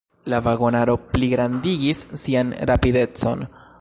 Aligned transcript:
La 0.33 0.37
vagonaro 0.45 0.95
pligrandigis 1.11 2.01
sian 2.23 2.55
rapidecon. 2.71 3.45